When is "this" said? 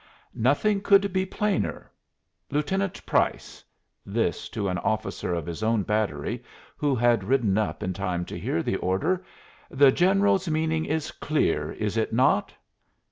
4.03-4.49